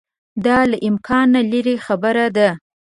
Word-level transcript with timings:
دا 0.45 0.57
له 0.71 0.77
امکانه 0.89 1.39
لیري 1.51 1.75
خبره 1.85 2.25
ده. 2.37 2.49